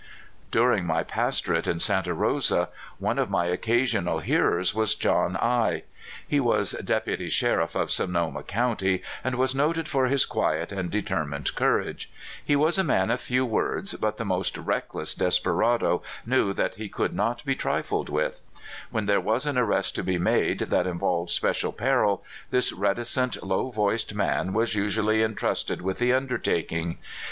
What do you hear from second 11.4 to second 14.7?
courage. He was a man of few words, but the most